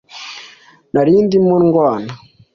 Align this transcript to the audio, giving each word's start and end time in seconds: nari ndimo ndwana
nari 0.93 1.13
ndimo 1.25 1.55
ndwana 1.67 2.13